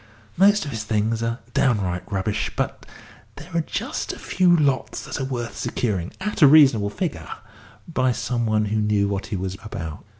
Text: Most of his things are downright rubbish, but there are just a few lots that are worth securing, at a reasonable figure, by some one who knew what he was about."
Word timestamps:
Most 0.35 0.65
of 0.65 0.71
his 0.71 0.83
things 0.83 1.21
are 1.21 1.37
downright 1.53 2.11
rubbish, 2.11 2.49
but 2.55 2.87
there 3.35 3.51
are 3.53 3.61
just 3.61 4.11
a 4.11 4.17
few 4.17 4.55
lots 4.57 5.05
that 5.05 5.19
are 5.21 5.25
worth 5.25 5.55
securing, 5.55 6.11
at 6.19 6.41
a 6.41 6.47
reasonable 6.47 6.89
figure, 6.89 7.29
by 7.87 8.11
some 8.11 8.47
one 8.47 8.65
who 8.65 8.77
knew 8.77 9.07
what 9.07 9.27
he 9.27 9.35
was 9.35 9.57
about." 9.63 10.03